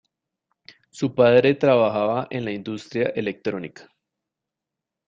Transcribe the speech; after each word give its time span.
Su 0.89 1.13
padre 1.13 1.53
trabajaba 1.53 2.25
en 2.31 2.43
la 2.45 2.51
industria 2.51 3.09
electrónica. 3.09 3.87